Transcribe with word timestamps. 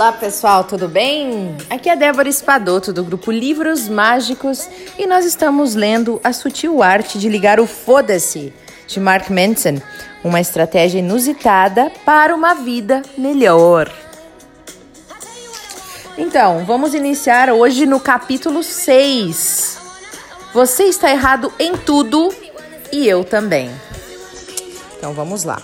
Olá 0.00 0.12
pessoal, 0.12 0.64
tudo 0.64 0.88
bem? 0.88 1.54
Aqui 1.68 1.90
é 1.90 1.94
Débora 1.94 2.26
Espadoto 2.26 2.90
do 2.90 3.04
grupo 3.04 3.30
Livros 3.30 3.86
Mágicos 3.86 4.66
e 4.98 5.06
nós 5.06 5.26
estamos 5.26 5.74
lendo 5.74 6.18
A 6.24 6.32
Sutil 6.32 6.82
Arte 6.82 7.18
de 7.18 7.28
Ligar 7.28 7.60
o 7.60 7.66
Foda-se 7.66 8.50
de 8.86 8.98
Mark 8.98 9.28
Manson, 9.28 9.78
uma 10.24 10.40
estratégia 10.40 11.00
inusitada 11.00 11.92
para 12.02 12.34
uma 12.34 12.54
vida 12.54 13.02
melhor. 13.18 13.92
Então, 16.16 16.64
vamos 16.64 16.94
iniciar 16.94 17.50
hoje 17.50 17.84
no 17.84 18.00
capítulo 18.00 18.62
6. 18.62 19.78
Você 20.54 20.84
está 20.84 21.10
errado 21.10 21.52
em 21.58 21.76
tudo 21.76 22.32
e 22.90 23.06
eu 23.06 23.22
também. 23.22 23.70
Então 24.96 25.12
vamos 25.12 25.44
lá. 25.44 25.60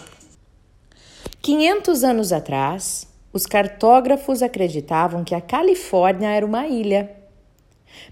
500 1.40 2.04
anos 2.04 2.32
atrás, 2.32 3.15
os 3.36 3.44
cartógrafos 3.44 4.42
acreditavam 4.42 5.22
que 5.22 5.34
a 5.34 5.42
Califórnia 5.42 6.30
era 6.30 6.44
uma 6.44 6.66
ilha. 6.66 7.10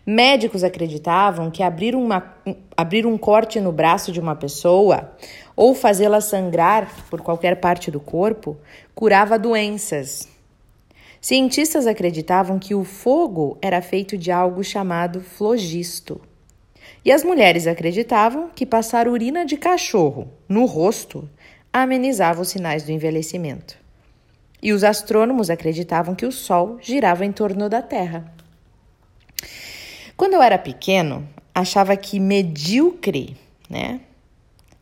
Médicos 0.05 0.62
acreditavam 0.62 1.51
que 1.51 1.62
abrir, 1.62 1.96
uma, 1.96 2.34
abrir 2.77 3.06
um 3.06 3.16
corte 3.16 3.59
no 3.59 3.73
braço 3.73 4.12
de 4.12 4.20
uma 4.20 4.37
pessoa 4.37 5.12
ou 5.56 5.74
fazê-la 5.74 6.20
sangrar 6.20 6.91
por 7.09 7.23
qualquer 7.23 7.56
parte 7.56 7.91
do 7.91 7.98
corpo 7.98 8.55
curava 8.95 9.38
doenças. 9.38 10.29
Cientistas 11.23 11.87
acreditavam 11.87 12.59
que 12.59 12.74
o 12.74 12.85
fogo 12.85 13.57
era 13.63 13.80
feito 13.80 14.18
de 14.18 14.30
algo 14.30 14.63
chamado 14.63 15.23
flogisto. 15.23 16.20
E 17.02 17.10
as 17.10 17.24
mulheres 17.24 17.66
acreditavam 17.66 18.51
que 18.54 18.66
passar 18.66 19.09
urina 19.09 19.46
de 19.46 19.57
cachorro 19.57 20.29
no 20.46 20.66
rosto 20.66 21.26
amenizava 21.73 22.43
os 22.43 22.48
sinais 22.48 22.82
do 22.82 22.93
envelhecimento. 22.93 23.84
E 24.65 24.73
os 24.73 24.82
astrônomos 24.82 25.51
acreditavam 25.51 26.15
que 26.15 26.24
o 26.24 26.32
Sol 26.32 26.79
girava 26.80 27.23
em 27.23 27.30
torno 27.30 27.68
da 27.68 27.82
Terra. 27.82 28.32
Quando 30.16 30.32
eu 30.32 30.43
era 30.43 30.57
pequeno, 30.57 31.29
achava 31.54 31.95
que 31.98 32.18
medíocre, 32.18 33.37
né? 33.68 34.01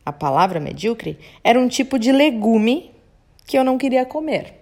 A 0.05 0.13
palavra 0.13 0.57
medíocre 0.57 1.19
era 1.43 1.59
um 1.59 1.67
tipo 1.67 1.99
de 1.99 2.13
legume 2.13 2.91
que 3.45 3.57
eu 3.57 3.63
não 3.65 3.77
queria 3.77 4.05
comer. 4.05 4.53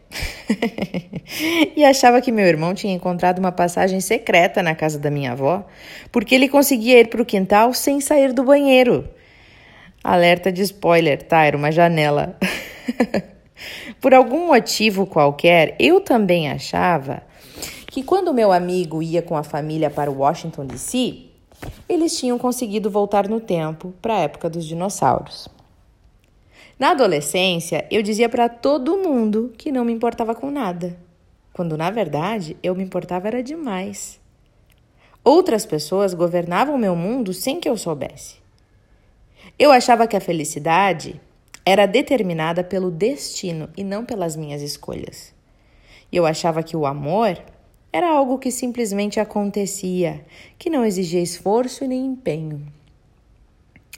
e 1.77 1.85
achava 1.85 2.19
que 2.19 2.31
meu 2.31 2.47
irmão 2.47 2.73
tinha 2.73 2.93
encontrado 2.93 3.37
uma 3.37 3.51
passagem 3.51 4.01
secreta 4.01 4.63
na 4.63 4.73
casa 4.73 4.97
da 4.97 5.11
minha 5.11 5.33
avó, 5.33 5.67
porque 6.11 6.33
ele 6.33 6.49
conseguia 6.49 6.99
ir 6.99 7.09
para 7.09 7.21
o 7.21 7.25
quintal 7.25 7.75
sem 7.75 8.01
sair 8.01 8.33
do 8.33 8.43
banheiro. 8.43 9.07
Alerta 10.03 10.51
de 10.51 10.63
spoiler, 10.63 11.21
tá? 11.21 11.45
Era 11.45 11.55
uma 11.55 11.71
janela. 11.71 12.35
Por 14.01 14.15
algum 14.15 14.47
motivo 14.47 15.05
qualquer, 15.05 15.75
eu 15.79 16.01
também 16.01 16.49
achava 16.49 17.21
que 17.85 18.01
quando 18.01 18.33
meu 18.33 18.51
amigo 18.51 19.03
ia 19.03 19.21
com 19.21 19.37
a 19.37 19.43
família 19.43 19.91
para 19.91 20.09
Washington 20.09 20.65
DC, 20.65 21.25
eles 21.87 22.17
tinham 22.17 22.39
conseguido 22.39 22.89
voltar 22.89 23.29
no 23.29 23.39
tempo 23.39 23.93
para 24.01 24.15
a 24.15 24.19
época 24.21 24.49
dos 24.49 24.65
dinossauros. 24.65 25.47
Na 26.79 26.91
adolescência, 26.91 27.85
eu 27.91 28.01
dizia 28.01 28.27
para 28.27 28.49
todo 28.49 28.97
mundo 28.97 29.53
que 29.55 29.71
não 29.71 29.85
me 29.85 29.93
importava 29.93 30.33
com 30.33 30.49
nada, 30.49 30.97
quando 31.53 31.77
na 31.77 31.91
verdade 31.91 32.57
eu 32.63 32.73
me 32.73 32.83
importava 32.83 33.27
era 33.27 33.43
demais. 33.43 34.19
Outras 35.23 35.63
pessoas 35.63 36.15
governavam 36.15 36.75
meu 36.75 36.95
mundo 36.95 37.35
sem 37.35 37.59
que 37.59 37.69
eu 37.69 37.77
soubesse. 37.77 38.37
Eu 39.59 39.71
achava 39.71 40.07
que 40.07 40.17
a 40.17 40.21
felicidade 40.21 41.21
era 41.65 41.85
determinada 41.85 42.63
pelo 42.63 42.89
destino 42.89 43.69
e 43.77 43.83
não 43.83 44.03
pelas 44.03 44.35
minhas 44.35 44.61
escolhas. 44.61 45.33
Eu 46.11 46.25
achava 46.25 46.63
que 46.63 46.75
o 46.75 46.85
amor 46.85 47.41
era 47.93 48.09
algo 48.09 48.39
que 48.39 48.51
simplesmente 48.51 49.19
acontecia, 49.19 50.25
que 50.57 50.69
não 50.69 50.85
exigia 50.85 51.21
esforço 51.21 51.83
e 51.83 51.87
nem 51.87 52.05
empenho. 52.05 52.65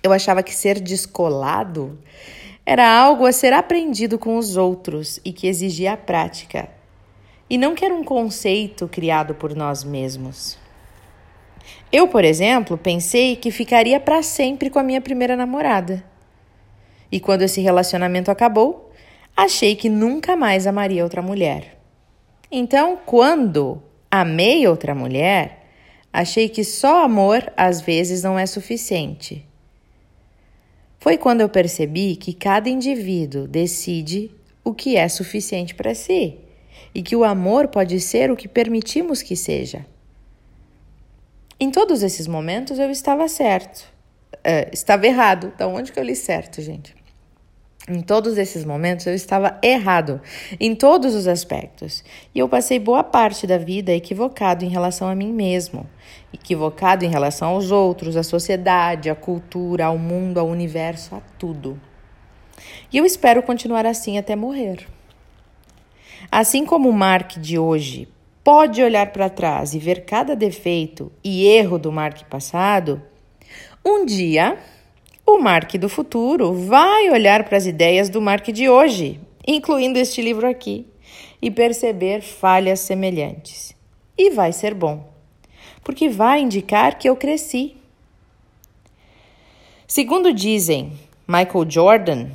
Eu 0.02 0.12
achava 0.12 0.44
que 0.44 0.53
ser 0.53 0.79
descolado 0.79 1.97
era 2.66 2.90
algo 2.90 3.25
a 3.25 3.31
ser 3.31 3.53
aprendido 3.53 4.18
com 4.18 4.38
os 4.38 4.57
outros 4.57 5.19
e 5.23 5.31
que 5.31 5.47
exigia 5.47 5.94
a 5.94 5.97
prática, 5.97 6.69
e 7.50 7.57
não 7.57 7.75
que 7.75 7.85
era 7.85 7.94
um 7.94 8.03
conceito 8.03 8.88
criado 8.88 9.35
por 9.35 9.56
nós 9.56 9.84
mesmos. 9.84 10.57
Eu, 11.91 12.07
por 12.07 12.25
exemplo, 12.25 12.78
pensei 12.78 13.35
que 13.35 13.52
ficaria 13.52 14.00
para 14.00 14.23
sempre 14.23 14.69
com 14.69 14.79
a 14.79 14.84
minha 14.84 15.02
primeira 15.02 15.35
namorada. 15.35 16.03
E 17.13 17.19
quando 17.19 17.44
esse 17.44 17.62
relacionamento 17.62 18.29
acabou, 18.29 18.91
achei 19.38 19.74
que 19.75 19.88
nunca 19.90 20.35
mais 20.35 20.68
amaria 20.68 21.03
outra 21.03 21.22
mulher. 21.22 21.78
Então, 22.51 22.97
quando 23.06 23.81
amei 24.12 24.68
outra 24.68 24.94
mulher, 24.94 25.66
achei 26.12 26.50
que 26.50 26.63
só 26.63 27.06
amor 27.06 27.53
às 27.56 27.79
vezes 27.79 28.22
não 28.22 28.38
é 28.38 28.46
suficiente 28.46 29.46
foi 31.03 31.18
quando 31.18 31.41
eu 31.41 31.50
percebi 31.50 32.16
que 32.16 32.31
cada 32.31 32.69
indivíduo 32.69 33.46
decide 33.46 34.31
o 34.63 34.73
que 34.73 34.96
é 34.96 35.09
suficiente 35.09 35.75
para 35.75 35.94
si 35.94 36.38
e 36.96 37.03
que 37.03 37.13
o 37.13 37.25
amor 37.25 37.68
pode 37.68 38.00
ser 38.00 38.31
o 38.31 38.38
que 38.38 38.47
permitimos 38.47 39.22
que 39.22 39.35
seja. 39.35 39.85
Em 41.59 41.69
todos 41.69 42.03
esses 42.03 42.25
momentos 42.25 42.79
eu 42.79 42.90
estava 42.90 43.28
certo, 43.28 43.79
uh, 44.31 44.69
estava 44.72 45.06
errado. 45.06 45.52
Então, 45.53 45.75
onde 45.75 45.91
que 45.91 46.00
eu 46.00 46.03
li 46.06 46.16
certo, 46.16 46.62
gente? 46.62 46.96
Em 47.85 48.01
todos 48.01 48.38
esses 48.38 48.63
momentos 48.63 49.05
eu 49.05 49.13
estava 49.13 49.59
errado, 49.61 50.21
em 50.57 50.73
todos 50.73 51.13
os 51.13 51.27
aspectos, 51.27 52.01
e 52.33 52.39
eu 52.39 52.47
passei 52.47 52.79
boa 52.79 53.03
parte 53.03 53.45
da 53.45 53.57
vida 53.57 53.91
equivocado 53.91 54.63
em 54.63 54.69
relação 54.69 55.09
a 55.09 55.16
mim 55.16 55.33
mesmo, 55.33 55.85
equivocado 56.33 57.03
em 57.03 57.09
relação 57.09 57.49
aos 57.49 57.72
outros, 57.72 58.16
à 58.16 58.23
sociedade, 58.23 59.09
à 59.09 59.16
cultura, 59.16 59.88
ao 59.88 59.97
mundo, 59.97 60.39
ao 60.39 60.47
universo, 60.47 61.13
a 61.13 61.22
tudo. 61.38 61.77
E 62.89 62.97
eu 62.97 63.05
espero 63.05 63.43
continuar 63.43 63.85
assim 63.85 64.17
até 64.17 64.33
morrer. 64.33 64.88
Assim 66.31 66.66
como 66.66 66.88
o 66.88 66.93
Mark 66.93 67.38
de 67.38 67.59
hoje 67.59 68.07
pode 68.45 68.81
olhar 68.81 69.11
para 69.11 69.29
trás 69.29 69.73
e 69.73 69.79
ver 69.79 70.05
cada 70.05 70.38
defeito 70.38 71.11
e 71.22 71.45
erro 71.45 71.77
do 71.77 71.91
Mark 71.91 72.23
passado, 72.29 73.01
um 73.85 74.05
dia 74.05 74.57
o 75.25 75.39
Mark 75.39 75.73
do 75.78 75.88
futuro 75.88 76.53
vai 76.53 77.09
olhar 77.09 77.44
para 77.44 77.57
as 77.57 77.66
ideias 77.66 78.09
do 78.09 78.22
Mark 78.22 78.47
de 78.47 78.69
hoje, 78.69 79.19
incluindo 79.47 79.97
este 79.97 80.22
livro 80.22 80.47
aqui, 80.47 80.85
e 81.41 81.50
perceber 81.50 82.22
falhas 82.22 82.81
semelhantes. 82.81 83.75
E 84.17 84.29
vai 84.29 84.51
ser 84.51 84.73
bom, 84.73 85.09
porque 85.84 86.09
vai 86.09 86.41
indicar 86.41 86.97
que 86.97 87.07
eu 87.07 87.16
cresci. 87.16 87.75
Segundo 89.88 90.34
dizem 90.34 90.94
Michael 91.28 91.69
Jordan, 91.69 92.28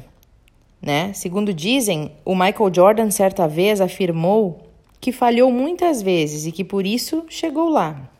né? 0.80 1.12
Segundo 1.12 1.52
dizem, 1.52 2.12
o 2.24 2.34
Michael 2.34 2.72
Jordan 2.74 3.10
certa 3.10 3.46
vez 3.46 3.80
afirmou 3.80 4.66
que 5.00 5.12
falhou 5.12 5.50
muitas 5.50 6.02
vezes 6.02 6.46
e 6.46 6.52
que 6.52 6.64
por 6.64 6.86
isso 6.86 7.24
chegou 7.28 7.68
lá. 7.68 8.10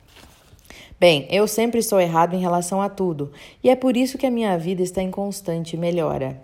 Bem, 1.00 1.28
eu 1.30 1.46
sempre 1.46 1.78
estou 1.78 2.00
errado 2.00 2.34
em 2.34 2.40
relação 2.40 2.82
a 2.82 2.88
tudo, 2.88 3.30
e 3.62 3.70
é 3.70 3.76
por 3.76 3.96
isso 3.96 4.18
que 4.18 4.26
a 4.26 4.30
minha 4.30 4.58
vida 4.58 4.82
está 4.82 5.00
em 5.00 5.10
constante 5.10 5.76
melhora. 5.76 6.42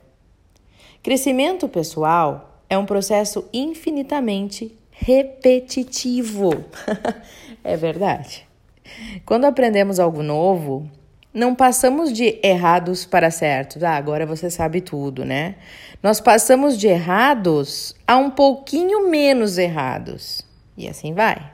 Crescimento 1.03 1.69
pessoal 1.69 2.61
é 2.71 2.79
um 2.79 2.87
processo 2.87 3.49
infinitamente 3.53 4.77
repetitivo. 4.91 6.65
é 7.65 7.77
verdade. 7.77 8.47
Quando 9.27 9.45
aprendemos 9.45 9.99
algo 9.99 10.23
novo, 10.23 10.89
não 11.33 11.53
passamos 11.53 12.13
de 12.13 12.39
errados 12.43 13.05
para 13.05 13.31
certos. 13.31 13.83
Ah, 13.83 13.97
agora 13.97 14.25
você 14.25 14.49
sabe 14.49 14.81
tudo, 14.81 15.25
né? 15.25 15.57
Nós 16.01 16.21
passamos 16.21 16.79
de 16.79 16.87
errados 16.87 17.95
a 18.07 18.17
um 18.17 18.31
pouquinho 18.31 19.11
menos 19.11 19.59
errados. 19.59 20.43
E 20.77 20.89
assim 20.89 21.13
vai. 21.13 21.54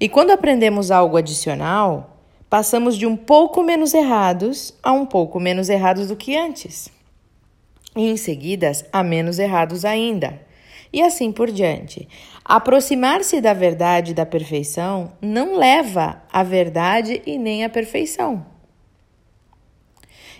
E 0.00 0.08
quando 0.08 0.30
aprendemos 0.30 0.90
algo 0.90 1.18
adicional, 1.18 2.16
passamos 2.48 2.96
de 2.96 3.04
um 3.04 3.14
pouco 3.14 3.62
menos 3.62 3.92
errados 3.92 4.74
a 4.82 4.92
um 4.92 5.04
pouco 5.04 5.38
menos 5.38 5.68
errados 5.68 6.08
do 6.08 6.16
que 6.16 6.34
antes. 6.34 6.90
E 7.94 8.08
em 8.08 8.16
seguida, 8.16 8.72
a 8.90 9.02
menos 9.02 9.38
errados 9.38 9.84
ainda. 9.84 10.40
E 10.90 11.02
assim 11.02 11.30
por 11.30 11.50
diante. 11.50 12.08
Aproximar-se 12.42 13.42
da 13.42 13.52
verdade 13.52 14.12
e 14.12 14.14
da 14.14 14.24
perfeição 14.24 15.12
não 15.20 15.56
leva 15.56 16.22
à 16.32 16.42
verdade 16.42 17.20
e 17.26 17.36
nem 17.36 17.62
à 17.62 17.68
perfeição. 17.68 18.46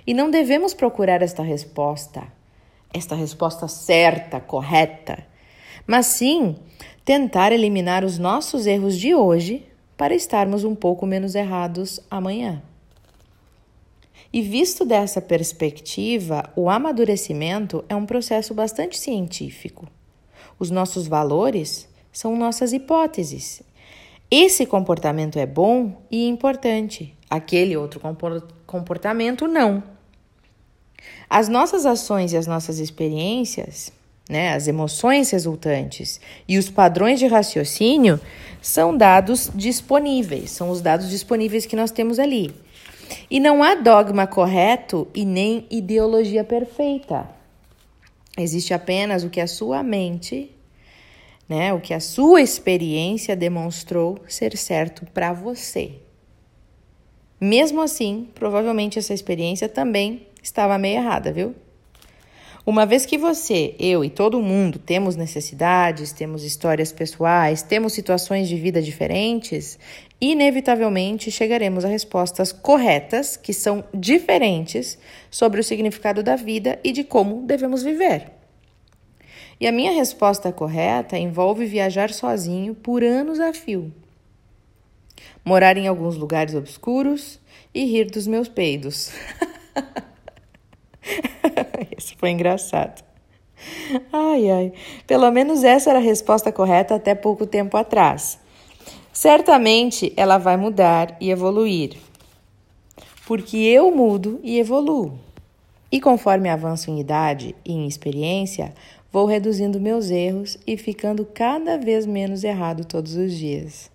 E 0.06 0.14
não 0.14 0.30
devemos 0.30 0.72
procurar 0.72 1.20
esta 1.20 1.42
resposta, 1.42 2.22
esta 2.94 3.14
resposta 3.14 3.68
certa, 3.68 4.40
correta, 4.40 5.30
mas 5.87 6.06
sim 6.06 6.56
tentar 7.05 7.53
eliminar 7.53 8.05
os 8.05 8.19
nossos 8.19 8.67
erros 8.67 8.97
de 8.97 9.15
hoje 9.15 9.67
para 9.97 10.15
estarmos 10.15 10.65
um 10.65 10.75
pouco 10.75 11.06
menos 11.06 11.35
errados 11.35 12.00
amanhã. 12.11 12.62
E 14.32 14.41
visto 14.41 14.85
dessa 14.85 15.21
perspectiva, 15.21 16.49
o 16.55 16.71
amadurecimento 16.71 17.85
é 17.88 17.97
um 17.97 18.06
processo 18.06 18.55
bastante 18.55 18.99
científico. 18.99 19.88
Os 20.59 20.71
nossos 20.71 21.09
valores 21.09 21.88
são 22.12 22.37
nossas 22.37 22.73
hipóteses. 22.73 23.62
Esse 24.31 24.65
comportamento 24.65 25.38
é 25.38 25.47
bom 25.47 26.00
e 26.11 26.29
importante, 26.29 27.12
aquele 27.29 27.77
outro 27.77 28.00
comportamento 28.67 29.49
não. 29.49 29.82
As 31.29 31.49
nossas 31.49 31.85
ações 31.85 32.32
e 32.32 32.37
as 32.37 32.47
nossas 32.47 32.79
experiências, 32.79 33.93
né, 34.31 34.55
as 34.55 34.69
emoções 34.69 35.29
resultantes 35.31 36.21
e 36.47 36.56
os 36.56 36.71
padrões 36.71 37.19
de 37.19 37.27
raciocínio 37.27 38.21
são 38.62 38.97
dados 38.97 39.50
disponíveis, 39.53 40.53
são 40.53 40.71
os 40.71 40.81
dados 40.81 41.11
disponíveis 41.11 41.67
que 41.67 41.75
nós 41.75 41.91
temos 41.91 42.21
ali. 42.21 42.55
E 43.29 43.41
não 43.41 43.61
há 43.61 43.75
dogma 43.75 44.29
correto 44.29 45.09
e 45.12 45.25
nem 45.25 45.67
ideologia 45.69 46.44
perfeita. 46.44 47.29
Existe 48.38 48.73
apenas 48.73 49.25
o 49.25 49.31
que 49.31 49.41
a 49.41 49.49
sua 49.49 49.82
mente, 49.82 50.55
né, 51.49 51.75
o 51.75 51.81
que 51.81 51.93
a 51.93 51.99
sua 51.99 52.41
experiência 52.41 53.35
demonstrou 53.35 54.21
ser 54.29 54.56
certo 54.56 55.05
para 55.06 55.32
você. 55.32 55.97
Mesmo 57.41 57.81
assim, 57.81 58.29
provavelmente 58.32 58.97
essa 58.97 59.12
experiência 59.12 59.69
também 59.69 60.29
estava 60.41 60.79
meio 60.79 60.99
errada, 60.99 61.32
viu? 61.32 61.53
Uma 62.64 62.84
vez 62.84 63.06
que 63.06 63.16
você, 63.16 63.74
eu 63.78 64.04
e 64.04 64.10
todo 64.10 64.40
mundo 64.42 64.78
temos 64.78 65.16
necessidades, 65.16 66.12
temos 66.12 66.44
histórias 66.44 66.92
pessoais, 66.92 67.62
temos 67.62 67.94
situações 67.94 68.48
de 68.48 68.56
vida 68.56 68.82
diferentes, 68.82 69.78
inevitavelmente 70.20 71.30
chegaremos 71.30 71.86
a 71.86 71.88
respostas 71.88 72.52
corretas, 72.52 73.34
que 73.34 73.54
são 73.54 73.82
diferentes, 73.94 74.98
sobre 75.30 75.60
o 75.60 75.64
significado 75.64 76.22
da 76.22 76.36
vida 76.36 76.78
e 76.84 76.92
de 76.92 77.02
como 77.02 77.46
devemos 77.46 77.82
viver. 77.82 78.30
E 79.58 79.66
a 79.66 79.72
minha 79.72 79.92
resposta 79.92 80.52
correta 80.52 81.16
envolve 81.16 81.64
viajar 81.64 82.12
sozinho 82.12 82.74
por 82.74 83.02
anos 83.02 83.40
a 83.40 83.54
fio, 83.54 83.90
morar 85.42 85.78
em 85.78 85.88
alguns 85.88 86.16
lugares 86.16 86.54
obscuros 86.54 87.40
e 87.72 87.86
rir 87.86 88.10
dos 88.10 88.26
meus 88.26 88.48
peidos. 88.48 89.10
Esse 91.97 92.14
foi 92.17 92.31
engraçado. 92.31 93.02
Ai, 94.12 94.50
ai. 94.50 94.73
Pelo 95.06 95.31
menos 95.31 95.64
essa 95.64 95.91
era 95.91 95.99
a 95.99 96.02
resposta 96.02 96.50
correta 96.50 96.94
até 96.94 97.14
pouco 97.14 97.47
tempo 97.47 97.76
atrás. 97.76 98.38
Certamente 99.12 100.12
ela 100.17 100.38
vai 100.38 100.56
mudar 100.56 101.17
e 101.20 101.31
evoluir. 101.31 101.97
Porque 103.26 103.56
eu 103.58 103.94
mudo 103.94 104.41
e 104.43 104.58
evoluo. 104.58 105.19
E 105.93 106.00
conforme 106.00 106.49
avanço 106.49 106.91
em 106.91 107.00
idade 107.00 107.55
e 107.64 107.73
em 107.73 107.87
experiência, 107.87 108.73
vou 109.12 109.26
reduzindo 109.26 109.81
meus 109.81 110.11
erros 110.11 110.56
e 110.67 110.76
ficando 110.76 111.25
cada 111.25 111.76
vez 111.76 112.06
menos 112.06 112.44
errado 112.44 112.85
todos 112.85 113.17
os 113.17 113.32
dias. 113.35 113.91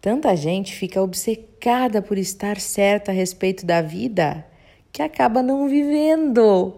Tanta 0.00 0.34
gente 0.36 0.74
fica 0.74 1.02
obcecada 1.02 2.02
por 2.02 2.18
estar 2.18 2.58
certa 2.58 3.10
a 3.10 3.14
respeito 3.14 3.64
da 3.64 3.80
vida 3.80 4.44
que 4.94 5.02
acaba 5.02 5.42
não 5.42 5.68
vivendo. 5.68 6.72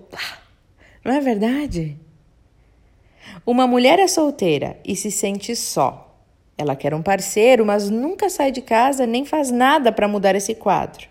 Não 1.04 1.12
é 1.12 1.20
verdade? 1.20 1.98
Uma 3.44 3.66
mulher 3.66 3.98
é 3.98 4.08
solteira 4.08 4.80
e 4.82 4.96
se 4.96 5.10
sente 5.10 5.54
só. 5.54 6.18
Ela 6.56 6.74
quer 6.74 6.94
um 6.94 7.02
parceiro, 7.02 7.66
mas 7.66 7.90
nunca 7.90 8.30
sai 8.30 8.50
de 8.50 8.62
casa 8.62 9.06
nem 9.06 9.26
faz 9.26 9.50
nada 9.50 9.92
para 9.92 10.08
mudar 10.08 10.34
esse 10.34 10.54
quadro. 10.54 11.06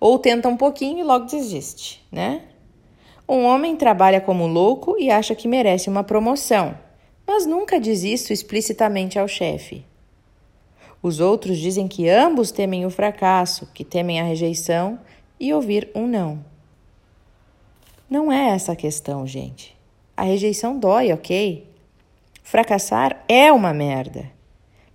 Ou 0.00 0.18
tenta 0.18 0.48
um 0.48 0.56
pouquinho 0.56 1.00
e 1.00 1.02
logo 1.02 1.26
desiste, 1.26 2.02
né? 2.10 2.44
Um 3.28 3.44
homem 3.44 3.76
trabalha 3.76 4.22
como 4.22 4.46
louco 4.46 4.96
e 4.98 5.10
acha 5.10 5.34
que 5.34 5.46
merece 5.46 5.90
uma 5.90 6.02
promoção, 6.02 6.78
mas 7.26 7.44
nunca 7.44 7.78
diz 7.78 8.02
isso 8.04 8.32
explicitamente 8.32 9.18
ao 9.18 9.28
chefe. 9.28 9.84
Os 11.02 11.20
outros 11.20 11.58
dizem 11.58 11.86
que 11.86 12.08
ambos 12.08 12.50
temem 12.50 12.86
o 12.86 12.90
fracasso, 12.90 13.68
que 13.74 13.84
temem 13.84 14.18
a 14.18 14.24
rejeição 14.24 14.98
e 15.40 15.52
ouvir 15.54 15.90
um 15.94 16.06
não. 16.06 16.44
Não 18.08 18.30
é 18.30 18.50
essa 18.50 18.72
a 18.72 18.76
questão, 18.76 19.26
gente. 19.26 19.74
A 20.16 20.22
rejeição 20.22 20.78
dói, 20.78 21.12
ok? 21.12 21.66
Fracassar 22.42 23.24
é 23.26 23.50
uma 23.50 23.72
merda. 23.72 24.30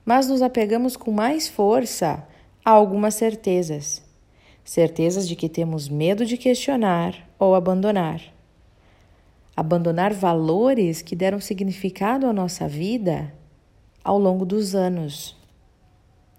Mas 0.06 0.28
nos 0.28 0.44
apegamos 0.44 0.96
com 0.96 1.12
mais 1.12 1.48
força 1.48 2.28
a 2.64 2.70
algumas 2.70 3.16
certezas. 3.16 4.04
Certezas 4.64 5.28
de 5.28 5.36
que 5.36 5.50
temos 5.50 5.90
medo 5.90 6.26
de 6.26 6.38
questionar 6.38 7.28
ou 7.40 7.56
abandonar. 7.56 8.22
Abandonar 9.58 10.14
valores 10.14 11.02
que 11.02 11.16
deram 11.16 11.40
significado 11.40 12.28
à 12.28 12.34
nossa 12.34 12.68
vida 12.68 13.34
ao 14.04 14.20
longo 14.20 14.46
dos 14.46 14.76
anos. 14.76 15.36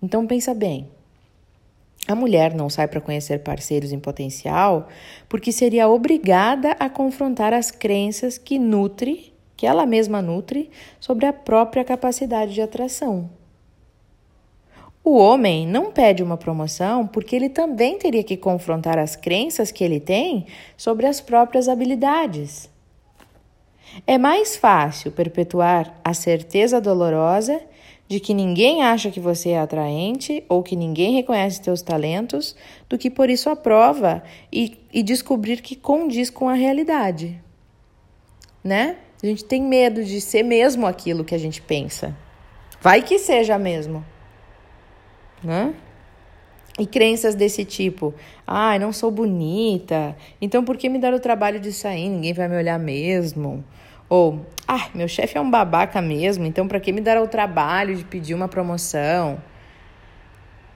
Então 0.01 0.27
pensa 0.27 0.55
bem. 0.55 0.89
A 2.09 2.15
mulher 2.15 2.55
não 2.55 2.71
sai 2.71 2.87
para 2.87 3.01
conhecer 3.01 3.41
parceiros 3.41 3.93
em 3.93 3.99
potencial 3.99 4.89
porque 5.29 5.51
seria 5.51 5.89
obrigada 5.89 6.73
a 6.79 6.89
confrontar 6.89 7.53
as 7.53 7.71
crenças 7.71 8.39
que 8.39 8.59
nutre, 8.59 9.35
que 9.57 9.67
ela 9.67 9.85
mesma 9.85 10.23
nutre, 10.23 10.71
sobre 11.01 11.27
a 11.27 11.33
própria 11.33 11.85
capacidade 11.85 12.55
de 12.55 12.63
atração. 12.63 13.29
O 15.03 15.17
homem 15.17 15.67
não 15.67 15.93
pede 15.93 16.23
uma 16.23 16.37
promoção 16.37 17.07
porque 17.07 17.35
ele 17.35 17.49
também 17.49 17.99
teria 17.99 18.25
que 18.25 18.37
confrontar 18.37 18.99
as 18.99 19.15
crenças 19.15 19.71
que 19.71 19.83
ele 19.83 20.01
tem 20.01 20.47
sobre 20.77 21.07
as 21.07 21.21
próprias 21.21 21.69
habilidades. 21.69 22.69
É 24.07 24.19
mais 24.19 24.57
fácil 24.57 25.13
perpetuar 25.13 25.95
a 26.05 26.13
certeza 26.13 26.81
dolorosa 26.81 27.61
de 28.09 28.21
que 28.21 28.33
ninguém 28.33 28.83
acha 28.83 29.11
que 29.11 29.19
você 29.19 29.51
é 29.51 29.59
atraente 29.59 30.45
ou 30.49 30.63
que 30.63 30.77
ninguém 30.77 31.15
reconhece 31.15 31.61
teus 31.61 31.83
talentos, 31.83 32.55
do 32.89 32.97
que 32.97 33.11
por 33.11 33.29
isso 33.29 33.51
aprova 33.51 34.23
e, 34.53 34.79
e 34.93 35.03
descobrir 35.03 35.61
que 35.61 35.75
condiz 35.75 36.31
com 36.31 36.49
a 36.49 36.55
realidade. 36.55 37.41
Né? 38.63 38.97
A 39.23 39.27
gente 39.27 39.45
tem 39.45 39.63
medo 39.63 40.05
de 40.05 40.21
ser 40.21 40.43
mesmo 40.43 40.87
aquilo 40.87 41.25
que 41.25 41.35
a 41.35 41.39
gente 41.39 41.61
pensa. 41.61 42.17
Vai 42.81 43.03
que 43.03 43.19
seja 43.19 43.59
mesmo. 43.59 44.05
Né? 45.43 45.75
E 46.79 46.87
crenças 46.87 47.35
desse 47.35 47.65
tipo, 47.65 48.15
ai, 48.47 48.77
ah, 48.77 48.79
não 48.79 48.93
sou 48.93 49.11
bonita, 49.11 50.15
então 50.43 50.63
por 50.63 50.77
que 50.77 50.91
me 50.91 50.99
dar 50.99 51.15
o 51.15 51.19
trabalho 51.19 51.59
de 51.59 51.73
sair? 51.73 52.09
Ninguém 52.09 52.35
vai 52.35 52.49
me 52.49 52.57
olhar 52.57 52.79
mesmo. 52.79 53.65
Ou, 54.09 54.47
ah, 54.67 54.89
meu 54.95 55.09
chefe 55.09 55.37
é 55.37 55.41
um 55.41 55.51
babaca 55.51 56.01
mesmo, 56.01 56.47
então 56.47 56.69
para 56.69 56.79
que 56.79 56.93
me 56.93 57.01
dar 57.01 57.21
o 57.21 57.27
trabalho 57.27 57.95
de 57.97 58.05
pedir 58.05 58.35
uma 58.35 58.49
promoção? 58.49 59.39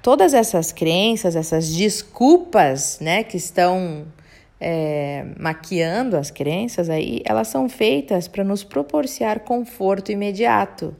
Todas 0.02 0.34
essas 0.34 0.72
crenças, 0.72 1.36
essas 1.36 1.68
desculpas, 1.68 2.98
né, 3.00 3.22
que 3.22 3.36
estão 3.36 4.06
é, 4.60 5.26
maquiando 5.38 6.16
as 6.16 6.30
crenças 6.30 6.90
aí, 6.90 7.22
elas 7.24 7.48
são 7.48 7.68
feitas 7.68 8.28
para 8.28 8.42
nos 8.44 8.64
proporcionar 8.64 9.40
conforto 9.40 10.12
imediato. 10.12 10.94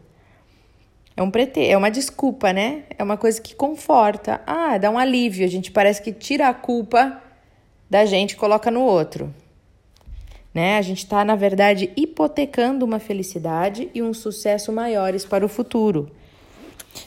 É 1.17 1.23
um 1.23 1.31
prete... 1.31 1.67
é 1.67 1.77
uma 1.77 1.91
desculpa, 1.91 2.53
né? 2.53 2.85
É 2.99 3.03
uma 3.03 3.17
coisa 3.17 3.41
que 3.43 3.55
conforta. 3.55 4.41
Ah, 4.47 4.79
dá 4.79 4.91
um 4.91 4.99
alívio. 4.99 5.45
A 5.45 5.49
gente 5.49 5.71
parece 5.71 6.01
que 6.01 6.13
tira 6.13 6.49
a 6.49 6.55
culpa 6.55 7.21
da 7.91 8.07
gente 8.07 8.33
e 8.33 8.37
coloca 8.37 8.71
no 8.71 8.81
outro. 8.81 9.35
Né? 10.53 10.79
A 10.79 10.83
gente 10.83 10.99
está, 10.99 11.25
na 11.25 11.37
verdade, 11.37 11.93
hipotecando 11.97 12.85
uma 12.85 12.99
felicidade 12.99 13.89
e 13.95 14.03
um 14.03 14.13
sucesso 14.13 14.73
maiores 14.73 15.25
para 15.25 15.45
o 15.45 15.49
futuro. 15.49 16.11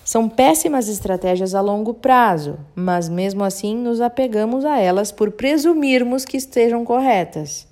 São 0.03 0.29
péssimas 0.29 0.87
estratégias 0.87 1.53
a 1.53 1.61
longo 1.61 1.93
prazo, 1.93 2.57
mas 2.75 3.09
mesmo 3.09 3.43
assim 3.43 3.75
nos 3.75 3.99
apegamos 3.99 4.63
a 4.63 4.79
elas 4.79 5.11
por 5.11 5.31
presumirmos 5.31 6.23
que 6.23 6.37
estejam 6.37 6.85
corretas. 6.85 7.67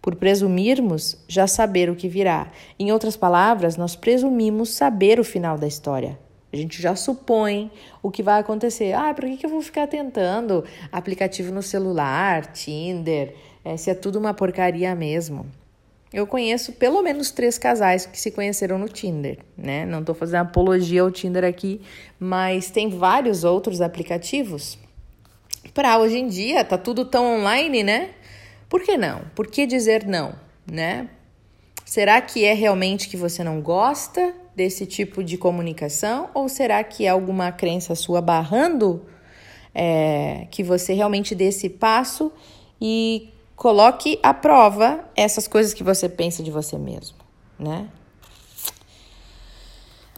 Por 0.00 0.14
presumirmos 0.14 1.18
já 1.28 1.46
saber 1.46 1.90
o 1.90 1.96
que 1.96 2.08
virá. 2.08 2.50
Em 2.78 2.90
outras 2.92 3.16
palavras, 3.16 3.76
nós 3.76 3.94
presumimos 3.96 4.70
saber 4.70 5.20
o 5.20 5.24
final 5.24 5.58
da 5.58 5.66
história. 5.66 6.18
A 6.52 6.56
gente 6.56 6.82
já 6.82 6.96
supõe 6.96 7.70
o 8.02 8.10
que 8.10 8.22
vai 8.22 8.40
acontecer. 8.40 8.92
Ah, 8.92 9.14
por 9.14 9.24
que 9.24 9.46
eu 9.46 9.50
vou 9.50 9.62
ficar 9.62 9.86
tentando 9.86 10.64
aplicativo 10.90 11.52
no 11.52 11.62
celular, 11.62 12.46
Tinder, 12.52 13.34
é, 13.64 13.76
se 13.76 13.90
é 13.90 13.94
tudo 13.94 14.18
uma 14.18 14.34
porcaria 14.34 14.94
mesmo. 14.94 15.46
Eu 16.12 16.26
conheço 16.26 16.72
pelo 16.72 17.02
menos 17.02 17.30
três 17.30 17.56
casais 17.56 18.04
que 18.04 18.18
se 18.18 18.32
conheceram 18.32 18.78
no 18.78 18.88
Tinder, 18.88 19.38
né? 19.56 19.86
Não 19.86 20.00
estou 20.00 20.14
fazendo 20.14 20.40
apologia 20.40 21.02
ao 21.02 21.10
Tinder 21.10 21.44
aqui, 21.44 21.80
mas 22.18 22.68
tem 22.68 22.88
vários 22.88 23.44
outros 23.44 23.80
aplicativos. 23.80 24.76
Para 25.72 25.98
hoje 25.98 26.18
em 26.18 26.26
dia, 26.26 26.64
tá 26.64 26.76
tudo 26.76 27.04
tão 27.04 27.38
online, 27.38 27.84
né? 27.84 28.10
Por 28.68 28.82
que 28.82 28.96
não? 28.96 29.20
Por 29.36 29.46
que 29.46 29.66
dizer 29.66 30.04
não, 30.04 30.34
né? 30.66 31.08
Será 31.84 32.20
que 32.20 32.44
é 32.44 32.54
realmente 32.54 33.08
que 33.08 33.16
você 33.16 33.44
não 33.44 33.60
gosta 33.60 34.34
desse 34.54 34.86
tipo 34.86 35.22
de 35.22 35.38
comunicação 35.38 36.30
ou 36.34 36.48
será 36.48 36.82
que 36.84 37.06
é 37.06 37.08
alguma 37.08 37.52
crença 37.52 37.94
sua 37.94 38.20
barrando 38.20 39.04
é, 39.74 40.46
que 40.50 40.62
você 40.62 40.92
realmente 40.92 41.34
dê 41.34 41.44
esse 41.44 41.68
passo 41.68 42.32
e 42.80 43.32
Coloque 43.60 44.18
à 44.22 44.32
prova 44.32 45.04
essas 45.14 45.46
coisas 45.46 45.74
que 45.74 45.84
você 45.84 46.08
pensa 46.08 46.42
de 46.42 46.50
você 46.50 46.78
mesmo, 46.78 47.18
né? 47.58 47.90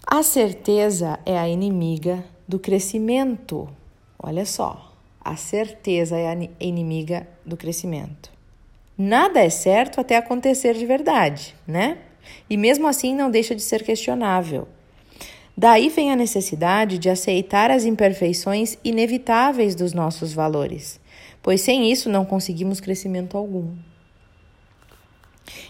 A 0.07 0.23
certeza 0.23 1.19
é 1.27 1.37
a 1.37 1.49
inimiga 1.49 2.25
do 2.47 2.61
crescimento. 2.61 3.69
Olha 4.17 4.47
só, 4.47 4.95
a 5.21 5.35
certeza 5.35 6.17
é 6.17 6.29
a 6.31 6.49
inimiga 6.61 7.27
do 7.45 7.57
crescimento. 7.57 8.31
Nada 8.97 9.41
é 9.41 9.51
certo 9.51 10.01
até 10.01 10.17
acontecer 10.17 10.75
de 10.75 10.87
verdade, 10.87 11.57
né? 11.67 11.99
E 12.49 12.57
mesmo 12.57 12.87
assim 12.87 13.15
não 13.15 13.31
deixa 13.31 13.55
de 13.55 13.63
ser 13.63 13.83
questionável. 13.83 14.69
Daí 15.57 15.89
vem 15.91 16.11
a 16.11 16.17
necessidade 16.17 16.99
de 16.99 17.11
aceitar 17.11 17.71
as 17.71 17.85
imperfeições 17.85 18.79
inevitáveis 18.83 19.75
dos 19.75 19.93
nossos 19.93 20.33
valores, 20.33 20.99
pois 21.43 21.61
sem 21.61 21.91
isso 21.93 22.09
não 22.09 22.25
conseguimos 22.25 22.81
crescimento 22.81 23.37
algum. 23.37 23.75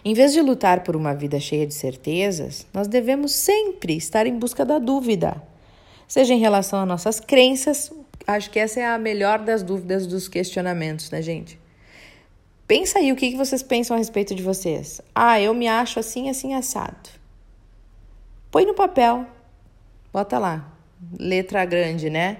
Em 0.05 0.15
vez 0.15 0.33
de 0.33 0.41
lutar 0.41 0.85
por 0.85 0.95
uma 0.95 1.15
vida 1.15 1.41
cheia 1.41 1.67
de 1.67 1.75
certezas, 1.75 2.67
nós 2.73 2.87
devemos 2.87 3.33
sempre 3.33 3.97
estar 3.97 4.27
em 4.27 4.39
busca 4.39 4.65
da 4.65 4.79
dúvida, 4.79 5.43
seja 6.07 6.33
em 6.35 6.39
relação 6.39 6.79
a 6.79 6.87
nossas 6.87 7.19
crenças, 7.19 7.93
acho 8.27 8.51
que 8.51 8.59
essa 8.59 8.81
é 8.81 8.87
a 8.87 8.99
melhor 8.99 9.41
das 9.41 9.63
dúvidas 9.63 10.07
dos 10.07 10.29
questionamentos, 10.29 11.11
né, 11.11 11.23
gente? 11.23 11.62
Pensa 12.73 13.01
aí 13.01 13.13
o 13.13 13.17
que 13.17 13.37
vocês 13.37 13.63
pensam 13.63 13.95
a 13.95 13.99
respeito 13.99 14.35
de 14.35 14.43
vocês. 14.43 15.03
Ah, 15.15 15.39
eu 15.39 15.53
me 15.53 15.69
acho 15.69 16.01
assim, 16.01 16.31
assim, 16.31 16.55
assado. 16.55 17.11
Põe 18.51 18.65
no 18.65 18.73
papel, 18.73 19.27
bota 20.11 20.39
lá, 20.39 20.73
letra 21.21 21.67
grande, 21.67 22.09
né? 22.09 22.39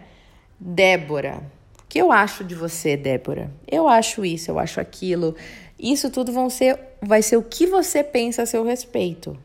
Débora. 0.59 1.43
O 1.81 1.87
que 1.87 1.99
eu 2.01 2.11
acho 2.11 2.45
de 2.45 2.55
você, 2.55 2.97
Débora? 2.97 3.53
Eu 3.71 3.87
acho 3.87 4.25
isso, 4.25 4.51
eu 4.51 4.59
acho 4.59 4.81
aquilo. 4.81 5.37
Isso 5.79 6.09
tudo 6.09 6.33
vão 6.33 6.49
ser, 6.49 6.81
vai 7.03 7.21
ser 7.21 7.37
o 7.37 7.43
que 7.43 7.67
você 7.67 8.03
pensa 8.03 8.41
a 8.41 8.47
seu 8.47 8.65
respeito. 8.65 9.39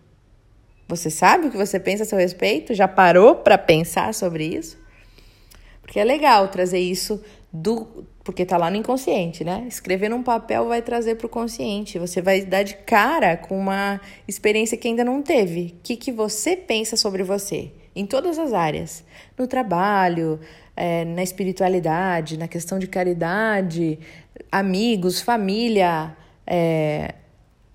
Você 0.87 1.09
sabe 1.09 1.47
o 1.47 1.51
que 1.51 1.57
você 1.57 1.81
pensa 1.81 2.03
a 2.03 2.05
seu 2.05 2.17
respeito? 2.17 2.73
Já 2.73 2.87
parou 2.87 3.35
para 3.35 3.57
pensar 3.57 4.13
sobre 4.13 4.45
isso? 4.45 4.77
Porque 5.81 5.99
é 5.99 6.05
legal 6.05 6.47
trazer 6.47 6.79
isso 6.79 7.21
do. 7.51 8.05
Porque 8.27 8.45
tá 8.45 8.57
lá 8.57 8.69
no 8.69 8.75
inconsciente, 8.75 9.45
né? 9.45 9.63
Escrever 9.69 10.09
num 10.09 10.21
papel 10.21 10.67
vai 10.67 10.81
trazer 10.81 11.15
para 11.15 11.27
o 11.27 11.29
consciente. 11.29 11.97
Você 11.97 12.21
vai 12.21 12.41
dar 12.41 12.61
de 12.61 12.75
cara 12.75 13.37
com 13.37 13.57
uma 13.57 14.01
experiência 14.27 14.77
que 14.77 14.85
ainda 14.85 15.01
não 15.01 15.21
teve. 15.21 15.77
O 15.79 15.81
que, 15.81 15.95
que 15.95 16.11
você 16.11 16.53
pensa 16.53 16.97
sobre 16.97 17.23
você? 17.23 17.71
Em 17.95 18.05
todas 18.05 18.37
as 18.37 18.51
áreas. 18.51 19.01
No 19.37 19.47
trabalho, 19.47 20.41
é, 20.75 21.05
na 21.05 21.23
espiritualidade, 21.23 22.37
na 22.37 22.49
questão 22.49 22.77
de 22.77 22.87
caridade, 22.87 23.97
amigos, 24.51 25.21
família 25.21 26.13
é, 26.45 27.15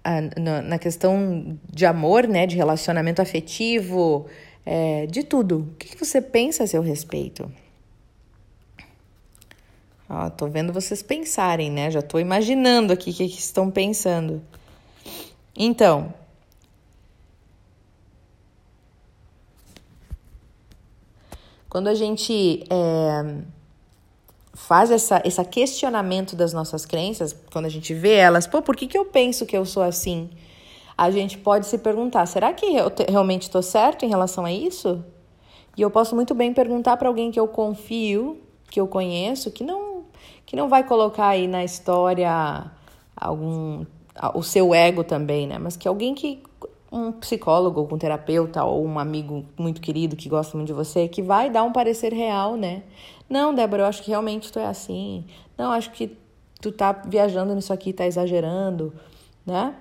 a, 0.05 0.21
na, 0.39 0.61
na, 0.61 0.79
questão 0.79 1.59
de 1.67 1.87
amor, 1.87 2.29
né, 2.29 2.47
de 2.47 2.57
relacionamento 2.57 3.23
afetivo, 3.23 4.27
é, 4.67 5.07
de 5.07 5.23
tudo. 5.23 5.61
O 5.61 5.77
que, 5.77 5.97
que 5.97 6.05
você 6.05 6.21
pensa 6.21 6.65
a 6.65 6.67
seu 6.67 6.83
respeito? 6.83 7.51
Ó, 10.15 10.29
tô 10.29 10.47
vendo 10.47 10.75
vocês 10.75 11.03
pensarem, 11.03 11.71
né? 11.71 11.91
Já 11.91 12.03
tô 12.03 12.19
imaginando 12.19 12.93
aqui 12.93 13.09
o 13.11 13.15
que, 13.15 13.27
que 13.27 13.39
estão 13.39 13.71
pensando. 13.71 14.43
Então, 15.57 16.13
quando 21.67 21.89
a 21.89 21.95
gente 21.95 22.63
é, 22.69 23.43
faz 24.53 24.91
essa, 24.91 25.23
esse 25.25 25.43
questionamento 25.47 26.37
das 26.37 26.53
nossas 26.53 26.85
crenças, 26.85 27.35
quando 27.51 27.65
a 27.65 27.71
gente 27.71 27.95
vê 27.95 28.13
elas, 28.17 28.47
pô, 28.47 28.61
por 28.61 28.77
que, 28.77 28.87
que 28.87 28.99
eu 28.99 29.07
penso 29.07 29.47
que 29.47 29.57
eu 29.57 29.65
sou 29.65 29.83
assim? 29.83 30.29
A 30.95 31.11
gente 31.11 31.39
pode 31.39 31.67
se 31.67 31.79
perguntar: 31.79 32.27
será 32.27 32.53
que 32.53 32.67
eu 32.67 32.93
realmente 33.09 33.45
estou 33.45 33.63
certo 33.63 34.05
em 34.05 34.11
relação 34.11 34.45
a 34.45 34.53
isso? 34.53 35.03
E 35.75 35.81
eu 35.81 35.91
posso 35.91 36.15
muito 36.15 36.35
bem 36.35 36.53
perguntar 36.53 36.99
para 36.99 37.09
alguém 37.09 37.31
que 37.31 37.41
eu 37.41 37.49
confio, 37.49 38.39
que 38.71 38.79
eu 38.79 38.87
conheço, 38.87 39.51
que 39.51 39.65
não, 39.65 39.82
que 40.53 40.57
não 40.57 40.69
vai 40.69 40.85
colocar 40.85 41.29
aí 41.29 41.49
na 41.49 41.65
história 41.65 42.71
algum 43.17 43.87
o 44.35 44.43
seu 44.43 44.75
ego 44.75 45.03
também, 45.03 45.47
né? 45.47 45.59
Mas 45.59 45.79
que 45.79 45.89
alguém 45.89 46.15
que 46.15 46.43
um 46.93 47.11
psicólogo, 47.11 47.89
um 47.91 47.97
terapeuta 47.97 48.63
ou 48.63 48.85
um 48.85 48.99
amigo 48.99 49.47
muito 49.57 49.81
querido 49.81 50.15
que 50.15 50.29
gosta 50.29 50.55
muito 50.55 50.67
de 50.67 50.75
você, 50.75 51.09
que 51.09 51.23
vai 51.23 51.49
dar 51.49 51.63
um 51.63 51.73
parecer 51.73 52.13
real, 52.13 52.55
né? 52.55 52.83
Não, 53.31 53.55
Débora, 53.55 53.85
eu 53.85 53.87
acho 53.87 54.03
que 54.03 54.11
realmente 54.11 54.53
tu 54.53 54.59
é 54.59 54.67
assim. 54.67 55.25
Não, 55.57 55.73
acho 55.73 55.91
que 55.91 56.19
tu 56.61 56.71
tá 56.71 56.93
viajando 56.93 57.55
nisso 57.55 57.73
aqui, 57.73 57.91
tá 57.91 58.05
exagerando, 58.05 58.93
né? 59.47 59.75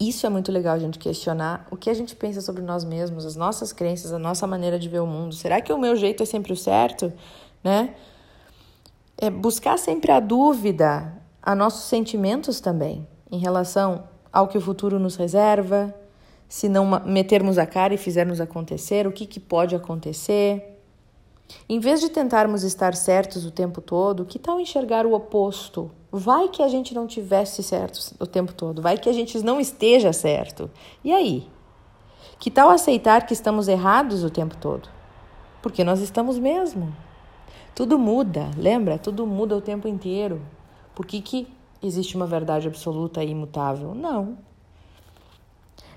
Isso 0.00 0.26
é 0.26 0.28
muito 0.28 0.50
legal 0.50 0.74
a 0.74 0.78
gente 0.80 0.98
questionar 0.98 1.68
o 1.70 1.76
que 1.76 1.88
a 1.88 1.94
gente 1.94 2.16
pensa 2.16 2.40
sobre 2.40 2.62
nós 2.62 2.82
mesmos, 2.82 3.24
as 3.24 3.36
nossas 3.36 3.72
crenças, 3.72 4.12
a 4.12 4.18
nossa 4.18 4.44
maneira 4.44 4.76
de 4.76 4.88
ver 4.88 4.98
o 4.98 5.06
mundo. 5.06 5.36
Será 5.36 5.60
que 5.60 5.72
o 5.72 5.78
meu 5.78 5.94
jeito 5.94 6.20
é 6.24 6.26
sempre 6.26 6.52
o 6.52 6.56
certo, 6.56 7.12
né? 7.62 7.94
É 9.22 9.30
buscar 9.30 9.78
sempre 9.78 10.10
a 10.10 10.18
dúvida 10.18 11.14
a 11.40 11.54
nossos 11.54 11.84
sentimentos 11.84 12.58
também, 12.58 13.06
em 13.30 13.38
relação 13.38 14.02
ao 14.32 14.48
que 14.48 14.58
o 14.58 14.60
futuro 14.60 14.98
nos 14.98 15.14
reserva, 15.14 15.94
se 16.48 16.68
não 16.68 16.84
metermos 17.06 17.56
a 17.56 17.64
cara 17.64 17.94
e 17.94 17.96
fizermos 17.96 18.40
acontecer, 18.40 19.06
o 19.06 19.12
que, 19.12 19.24
que 19.24 19.38
pode 19.38 19.76
acontecer. 19.76 20.76
Em 21.68 21.78
vez 21.78 22.00
de 22.00 22.08
tentarmos 22.08 22.64
estar 22.64 22.96
certos 22.96 23.46
o 23.46 23.52
tempo 23.52 23.80
todo, 23.80 24.24
que 24.24 24.40
tal 24.40 24.58
enxergar 24.58 25.06
o 25.06 25.14
oposto? 25.14 25.88
Vai 26.10 26.48
que 26.48 26.60
a 26.60 26.66
gente 26.66 26.92
não 26.92 27.06
tivesse 27.06 27.62
certo 27.62 28.16
o 28.18 28.26
tempo 28.26 28.52
todo, 28.52 28.82
vai 28.82 28.98
que 28.98 29.08
a 29.08 29.12
gente 29.12 29.40
não 29.44 29.60
esteja 29.60 30.12
certo. 30.12 30.68
E 31.04 31.12
aí? 31.12 31.48
Que 32.40 32.50
tal 32.50 32.70
aceitar 32.70 33.24
que 33.24 33.34
estamos 33.34 33.68
errados 33.68 34.24
o 34.24 34.30
tempo 34.30 34.56
todo? 34.56 34.88
Porque 35.62 35.84
nós 35.84 36.00
estamos 36.00 36.40
mesmo. 36.40 36.92
Tudo 37.74 37.98
muda, 37.98 38.50
lembra? 38.56 38.98
Tudo 38.98 39.26
muda 39.26 39.56
o 39.56 39.60
tempo 39.60 39.88
inteiro. 39.88 40.42
Por 40.94 41.06
que, 41.06 41.22
que 41.22 41.48
existe 41.82 42.16
uma 42.16 42.26
verdade 42.26 42.68
absoluta 42.68 43.24
e 43.24 43.30
imutável? 43.30 43.94
Não. 43.94 44.36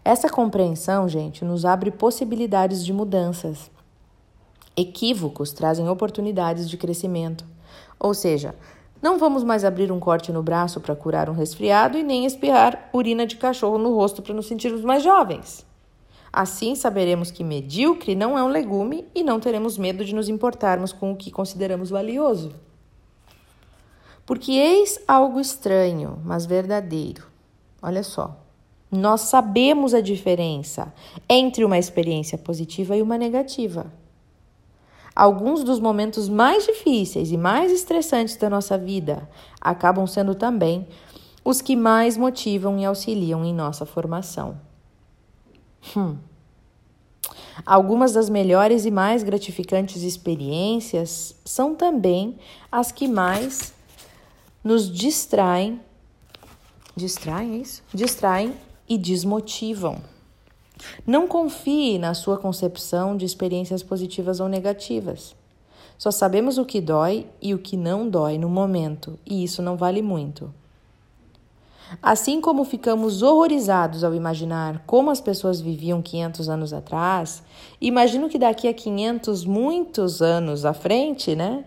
Essa 0.03 0.29
compreensão, 0.29 1.09
gente, 1.09 1.43
nos 1.43 1.65
abre 1.65 1.91
possibilidades 1.91 2.85
de 2.85 2.93
mudanças. 2.93 3.69
Equívocos 4.77 5.51
trazem 5.51 5.89
oportunidades 5.89 6.69
de 6.69 6.77
crescimento. 6.77 7.45
Ou 7.99 8.13
seja, 8.13 8.55
não 9.01 9.17
vamos 9.17 9.43
mais 9.43 9.65
abrir 9.65 9.91
um 9.91 9.99
corte 9.99 10.31
no 10.31 10.41
braço 10.41 10.79
para 10.79 10.95
curar 10.95 11.29
um 11.29 11.33
resfriado 11.33 11.97
e 11.97 12.03
nem 12.03 12.25
espirrar 12.25 12.89
urina 12.93 13.25
de 13.25 13.35
cachorro 13.35 13.77
no 13.77 13.93
rosto 13.93 14.21
para 14.21 14.33
nos 14.33 14.47
sentirmos 14.47 14.81
mais 14.81 15.03
jovens. 15.03 15.65
Assim 16.37 16.75
saberemos 16.75 17.31
que 17.31 17.45
medíocre 17.45 18.13
não 18.13 18.37
é 18.37 18.43
um 18.43 18.49
legume 18.49 19.07
e 19.15 19.23
não 19.23 19.39
teremos 19.39 19.77
medo 19.77 20.03
de 20.03 20.13
nos 20.13 20.27
importarmos 20.27 20.91
com 20.91 21.13
o 21.13 21.15
que 21.15 21.31
consideramos 21.31 21.89
valioso. 21.89 22.51
Porque 24.25 24.51
eis 24.51 24.99
algo 25.07 25.39
estranho, 25.39 26.19
mas 26.25 26.45
verdadeiro. 26.45 27.25
Olha 27.81 28.03
só. 28.03 28.37
Nós 28.91 29.21
sabemos 29.21 29.93
a 29.93 30.01
diferença 30.01 30.93
entre 31.29 31.63
uma 31.63 31.77
experiência 31.77 32.37
positiva 32.37 32.97
e 32.97 33.01
uma 33.01 33.17
negativa. 33.17 33.85
Alguns 35.15 35.63
dos 35.63 35.79
momentos 35.79 36.27
mais 36.27 36.65
difíceis 36.65 37.31
e 37.31 37.37
mais 37.37 37.71
estressantes 37.71 38.35
da 38.35 38.49
nossa 38.49 38.77
vida 38.77 39.29
acabam 39.61 40.05
sendo 40.05 40.35
também 40.35 40.85
os 41.45 41.61
que 41.61 41.77
mais 41.77 42.17
motivam 42.17 42.77
e 42.77 42.83
auxiliam 42.83 43.45
em 43.45 43.53
nossa 43.53 43.85
formação. 43.85 44.59
Hum. 45.95 46.17
Algumas 47.65 48.13
das 48.13 48.29
melhores 48.29 48.85
e 48.85 48.91
mais 48.91 49.23
gratificantes 49.23 50.03
experiências 50.03 51.35
são 51.45 51.75
também 51.75 52.37
as 52.71 52.91
que 52.91 53.07
mais 53.07 53.73
nos 54.63 54.91
distraem. 54.91 55.79
Distraem, 56.95 57.55
é 57.55 57.57
isso? 57.57 57.83
Distraem 57.93 58.53
e 58.87 58.97
desmotivam. 58.97 60.01
Não 61.07 61.27
confie 61.27 61.97
na 61.97 62.13
sua 62.13 62.37
concepção 62.37 63.15
de 63.15 63.25
experiências 63.25 63.81
positivas 63.81 64.39
ou 64.39 64.49
negativas. 64.49 65.35
Só 65.97 66.11
sabemos 66.11 66.57
o 66.57 66.65
que 66.65 66.81
dói 66.81 67.25
e 67.41 67.53
o 67.53 67.59
que 67.59 67.77
não 67.77 68.09
dói 68.09 68.37
no 68.37 68.49
momento, 68.49 69.17
e 69.25 69.43
isso 69.43 69.61
não 69.61 69.77
vale 69.77 70.01
muito. 70.01 70.53
Assim 72.01 72.41
como 72.41 72.65
ficamos 72.65 73.21
horrorizados 73.21 74.03
ao 74.03 74.13
imaginar 74.13 74.83
como 74.85 75.11
as 75.11 75.21
pessoas 75.21 75.61
viviam 75.61 76.01
500 76.01 76.49
anos 76.49 76.73
atrás, 76.73 77.43
imagino 77.79 78.27
que 78.27 78.39
daqui 78.39 78.67
a 78.67 78.73
500, 78.73 79.45
muitos 79.45 80.21
anos 80.21 80.65
à 80.65 80.73
frente, 80.73 81.35
né? 81.35 81.63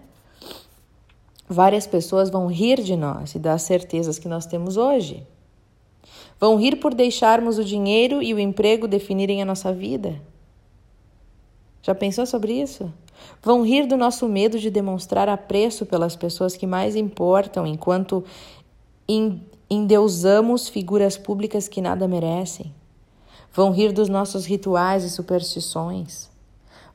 Várias 1.49 1.87
pessoas 1.87 2.31
vão 2.31 2.47
rir 2.47 2.83
de 2.83 2.97
nós 2.97 3.35
e 3.35 3.39
das 3.39 3.63
certezas 3.63 4.19
que 4.19 4.29
nós 4.29 4.45
temos 4.45 4.77
hoje. 4.77 5.27
Vão 6.39 6.57
rir 6.57 6.77
por 6.77 6.95
deixarmos 6.95 7.59
o 7.59 7.65
dinheiro 7.65 8.23
e 8.23 8.35
o 8.35 8.39
emprego 8.39 8.87
definirem 8.87 9.41
a 9.41 9.47
nossa 9.47 9.73
vida? 9.73 10.21
Já 11.83 11.95
pensou 11.95 12.27
sobre 12.27 12.53
isso? 12.53 12.93
Vão 13.43 13.65
rir 13.65 13.87
do 13.87 13.97
nosso 13.97 14.29
medo 14.29 14.59
de 14.59 14.71
demonstrar 14.71 15.29
apreço 15.29 15.87
pelas 15.87 16.15
pessoas 16.15 16.57
que 16.57 16.67
mais 16.67 16.95
importam 16.95 17.67
enquanto 17.67 18.25
endeusamos 19.71 20.69
figuras 20.69 21.19
públicas 21.19 21.69
que 21.69 21.83
nada 21.83 22.09
merecem? 22.09 22.75
Vão 23.53 23.71
rir 23.71 23.93
dos 23.93 24.09
nossos 24.09 24.47
rituais 24.47 25.05
e 25.05 25.11
superstições. 25.11 26.31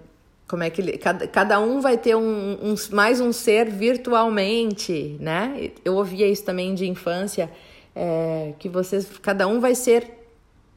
como 0.48 0.64
é 0.64 0.70
que 0.70 0.98
cada, 0.98 1.28
cada 1.28 1.60
um 1.60 1.80
vai 1.80 1.96
ter 1.96 2.16
um, 2.16 2.58
um, 2.60 2.74
mais 2.90 3.20
um 3.20 3.32
ser 3.32 3.70
virtualmente, 3.70 5.16
né? 5.20 5.70
Eu 5.84 5.94
ouvia 5.94 6.26
isso 6.26 6.44
também 6.44 6.74
de 6.74 6.88
infância, 6.88 7.48
é, 7.94 8.54
que 8.58 8.68
vocês, 8.68 9.06
cada 9.22 9.46
um 9.46 9.60
vai 9.60 9.76
ser 9.76 10.19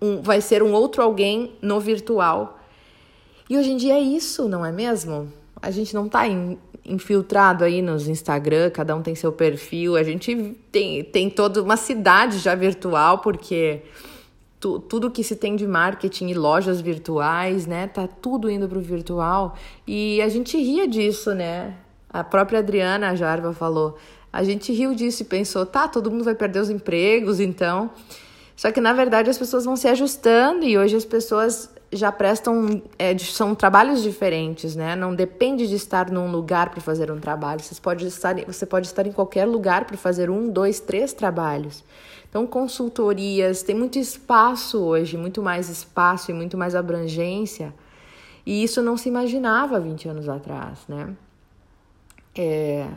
um, 0.04 0.22
vai 0.22 0.42
ser 0.42 0.62
um 0.62 0.74
outro 0.74 1.02
alguém 1.02 1.54
no 1.62 1.80
virtual. 1.80 2.60
E 3.50 3.58
hoje 3.58 3.72
em 3.72 3.78
dia 3.78 3.94
é 3.94 4.02
isso, 4.02 4.50
não 4.50 4.66
é 4.66 4.72
mesmo? 4.72 5.32
A 5.62 5.72
gente 5.72 5.94
não 5.94 6.08
está 6.08 6.24
infiltrado 6.86 7.64
aí 7.64 7.82
nos 7.82 8.10
Instagram, 8.10 8.70
cada 8.70 8.94
um 8.94 9.02
tem 9.02 9.16
seu 9.16 9.32
perfil, 9.32 9.96
a 9.96 10.04
gente 10.04 10.58
tem, 10.70 11.04
tem 11.04 11.30
toda 11.30 11.64
uma 11.64 11.78
cidade 11.78 12.40
já 12.40 12.54
virtual, 12.54 13.20
porque 13.20 13.84
tu, 14.60 14.80
tudo 14.80 15.10
que 15.10 15.24
se 15.24 15.38
tem 15.38 15.56
de 15.56 15.66
marketing 15.66 16.28
e 16.28 16.34
lojas 16.34 16.82
virtuais, 16.82 17.66
né, 17.66 17.88
tá 17.88 18.06
tudo 18.06 18.50
indo 18.50 18.68
para 18.68 18.78
o 18.78 18.82
virtual. 18.82 19.56
E 19.88 20.22
a 20.22 20.28
gente 20.28 20.58
ria 20.58 20.86
disso, 20.86 21.34
né? 21.34 21.76
A 22.10 22.24
própria 22.24 22.60
Adriana 22.60 23.16
Jarva 23.16 23.54
falou. 23.54 23.98
A 24.32 24.44
gente 24.44 24.74
riu 24.74 24.94
disso 24.94 25.22
e 25.22 25.26
pensou, 25.26 25.66
tá, 25.66 25.88
todo 25.88 26.12
mundo 26.12 26.24
vai 26.24 26.36
perder 26.36 26.60
os 26.60 26.70
empregos, 26.70 27.40
então. 27.40 27.92
Só 28.56 28.72
que 28.72 28.80
na 28.80 28.94
verdade 28.94 29.30
as 29.30 29.38
pessoas 29.38 29.66
vão 29.66 29.76
se 29.76 29.88
ajustando 29.88 30.64
e 30.64 30.78
hoje 30.78 30.96
as 30.96 31.06
pessoas 31.06 31.70
já 31.92 32.12
prestam 32.12 32.82
é, 32.98 33.18
são 33.18 33.54
trabalhos 33.54 34.02
diferentes, 34.02 34.76
né? 34.76 34.96
Não 34.96 35.14
depende 35.14 35.68
de 35.68 35.76
estar 35.76 36.10
num 36.10 36.32
lugar 36.32 36.70
para 36.70 36.82
fazer 36.82 37.12
um 37.12 37.20
trabalho. 37.20 37.62
Você 37.62 37.80
pode 37.80 38.06
estar, 38.08 38.36
você 38.46 38.66
pode 38.66 38.88
estar 38.88 39.06
em 39.06 39.12
qualquer 39.12 39.46
lugar 39.46 39.86
para 39.86 39.98
fazer 39.98 40.30
um, 40.30 40.50
dois, 40.50 40.80
três 40.80 41.14
trabalhos. 41.14 41.84
Então, 42.30 42.48
consultorias, 42.48 43.62
tem 43.62 43.76
muito 43.76 44.00
espaço 44.00 44.80
hoje, 44.80 45.16
muito 45.18 45.42
mais 45.42 45.70
espaço 45.70 46.32
e 46.32 46.34
muito 46.34 46.58
mais 46.58 46.74
abrangência. 46.74 47.72
E 48.44 48.64
isso 48.64 48.82
não 48.82 48.98
se 48.98 49.08
imaginava 49.08 49.80
20 49.80 50.10
anos 50.10 50.28
atrás, 50.28 50.80
né? 50.88 51.16
É, 52.36 52.88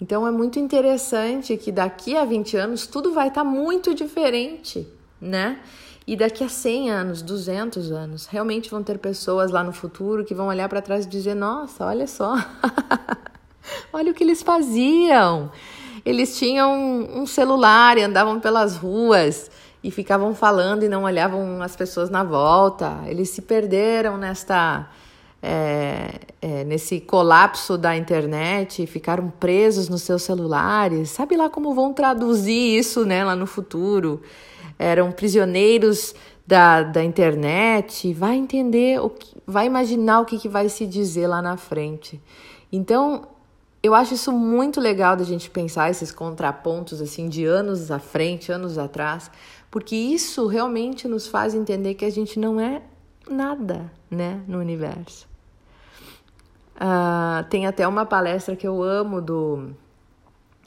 então 0.00 0.26
é 0.26 0.30
muito 0.30 0.58
interessante 0.58 1.56
que 1.56 1.72
daqui 1.72 2.16
a 2.16 2.24
20 2.24 2.56
anos 2.56 2.86
tudo 2.86 3.12
vai 3.12 3.28
estar 3.28 3.44
tá 3.44 3.48
muito 3.48 3.94
diferente, 3.94 4.86
né? 5.20 5.58
E 6.06 6.16
daqui 6.16 6.42
a 6.42 6.48
100 6.48 6.90
anos, 6.90 7.20
200 7.20 7.92
anos, 7.92 8.26
realmente 8.26 8.70
vão 8.70 8.82
ter 8.82 8.98
pessoas 8.98 9.50
lá 9.50 9.62
no 9.62 9.72
futuro 9.72 10.24
que 10.24 10.34
vão 10.34 10.46
olhar 10.46 10.66
para 10.68 10.80
trás 10.80 11.04
e 11.04 11.08
dizer: 11.08 11.34
Nossa, 11.34 11.84
olha 11.84 12.06
só, 12.06 12.34
olha 13.92 14.10
o 14.10 14.14
que 14.14 14.24
eles 14.24 14.42
faziam. 14.42 15.50
Eles 16.06 16.38
tinham 16.38 16.72
um 17.14 17.26
celular 17.26 17.98
e 17.98 18.02
andavam 18.02 18.40
pelas 18.40 18.76
ruas 18.76 19.50
e 19.84 19.90
ficavam 19.90 20.34
falando 20.34 20.82
e 20.82 20.88
não 20.88 21.02
olhavam 21.04 21.60
as 21.60 21.76
pessoas 21.76 22.08
na 22.08 22.24
volta. 22.24 23.00
Eles 23.04 23.28
se 23.28 23.42
perderam 23.42 24.16
nesta 24.16 24.88
é, 25.42 26.20
é, 26.42 26.64
nesse 26.64 27.00
colapso 27.00 27.78
da 27.78 27.96
internet, 27.96 28.86
ficaram 28.86 29.30
presos 29.38 29.88
nos 29.88 30.02
seus 30.02 30.22
celulares. 30.22 31.10
Sabe 31.10 31.36
lá 31.36 31.48
como 31.48 31.74
vão 31.74 31.92
traduzir 31.92 32.78
isso 32.78 33.04
né, 33.04 33.24
lá 33.24 33.36
no 33.36 33.46
futuro? 33.46 34.20
Eram 34.78 35.12
prisioneiros 35.12 36.14
da, 36.46 36.82
da 36.82 37.04
internet. 37.04 38.12
Vai 38.12 38.36
entender, 38.36 39.00
o 39.00 39.10
que, 39.10 39.36
vai 39.46 39.66
imaginar 39.66 40.20
o 40.20 40.24
que, 40.24 40.38
que 40.38 40.48
vai 40.48 40.68
se 40.68 40.86
dizer 40.86 41.26
lá 41.26 41.40
na 41.40 41.56
frente. 41.56 42.20
Então, 42.72 43.22
eu 43.82 43.94
acho 43.94 44.14
isso 44.14 44.32
muito 44.32 44.80
legal 44.80 45.16
da 45.16 45.24
gente 45.24 45.48
pensar 45.48 45.90
esses 45.90 46.10
contrapontos 46.10 47.00
assim 47.00 47.28
de 47.28 47.44
anos 47.44 47.90
à 47.90 47.98
frente, 47.98 48.50
anos 48.50 48.76
atrás, 48.76 49.30
porque 49.70 49.94
isso 49.94 50.46
realmente 50.46 51.06
nos 51.06 51.28
faz 51.28 51.54
entender 51.54 51.94
que 51.94 52.04
a 52.04 52.10
gente 52.10 52.40
não 52.40 52.60
é 52.60 52.82
nada, 53.30 53.90
né, 54.10 54.40
no 54.48 54.58
universo. 54.58 55.27
Uh, 56.78 57.42
tem 57.50 57.66
até 57.66 57.86
uma 57.88 58.06
palestra 58.06 58.54
que 58.54 58.66
eu 58.66 58.82
amo 58.82 59.20
do 59.20 59.70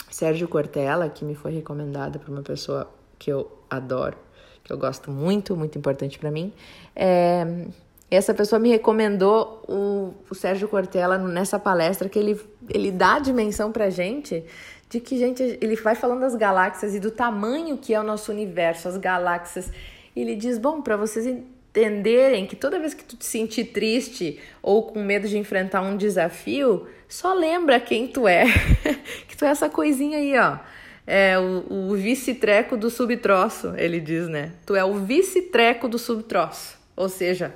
Sérgio 0.10 0.48
Cortella, 0.48 1.08
que 1.10 1.24
me 1.24 1.36
foi 1.36 1.54
recomendada 1.54 2.20
por 2.20 2.30
uma 2.30 2.42
pessoa 2.42 2.92
que 3.18 3.32
eu 3.32 3.50
adoro, 3.70 4.18
que 4.62 4.74
eu 4.74 4.78
gosto 4.78 5.10
muito, 5.10 5.56
muito 5.56 5.78
importante 5.78 6.20
para 6.20 6.30
mim. 6.30 6.52
É, 6.94 7.66
essa 8.10 8.34
pessoa 8.34 8.60
me 8.60 8.68
recomendou 8.68 9.64
o, 9.70 10.14
o 10.30 10.36
Sérgio 10.36 10.68
Cortella 10.68 11.18
nessa 11.18 11.58
palestra 11.58 12.10
que 12.10 12.20
ele, 12.20 12.38
ele 12.68 12.92
dá 12.92 13.16
a 13.16 13.20
dimensão 13.20 13.72
pra 13.72 13.90
gente 13.90 14.44
de 14.90 15.00
que, 15.00 15.18
gente, 15.18 15.42
ele 15.62 15.78
vai 15.78 15.96
falando 15.96 16.20
das 16.20 16.36
galáxias 16.36 16.94
e 16.94 17.00
do 17.00 17.10
tamanho 17.10 17.78
que 17.78 17.94
é 17.94 18.00
o 18.00 18.04
nosso 18.04 18.30
universo, 18.30 18.90
as 18.90 18.98
galáxias. 18.98 19.72
Ele 20.14 20.36
diz, 20.36 20.58
bom, 20.58 20.82
para 20.82 20.98
vocês 20.98 21.42
entenderem 21.72 22.46
que 22.46 22.56
toda 22.56 22.80
vez 22.80 22.94
que 22.94 23.04
tu 23.04 23.16
te 23.16 23.26
sentir 23.26 23.66
triste 23.66 24.40
ou 24.62 24.84
com 24.84 25.02
medo 25.02 25.28
de 25.28 25.38
enfrentar 25.38 25.82
um 25.82 25.96
desafio, 25.96 26.88
só 27.08 27.34
lembra 27.34 27.80
quem 27.80 28.08
tu 28.08 28.28
é. 28.28 28.44
que 29.28 29.38
tu 29.38 29.46
é 29.46 29.48
essa 29.48 29.70
coisinha 29.70 30.18
aí, 30.18 30.38
ó. 30.38 30.60
É 31.08 31.40
o, 31.40 31.92
o 31.92 31.96
vice-treco 31.96 32.78
do 32.78 32.90
subtroço, 32.90 33.74
ele 33.78 34.00
diz, 34.00 34.28
né? 34.28 34.52
Tu 34.66 34.76
é 34.76 34.84
o 34.84 34.96
vice-treco 34.96 35.88
do 35.88 35.98
subtroço. 35.98 36.78
Ou 36.96 37.10
seja, 37.10 37.54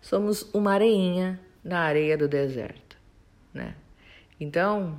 somos 0.00 0.48
uma 0.54 0.72
areinha 0.72 1.38
na 1.62 1.80
areia 1.80 2.16
do 2.16 2.28
deserto, 2.28 2.96
né? 3.52 3.74
Então, 4.40 4.98